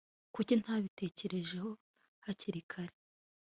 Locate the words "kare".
2.71-2.95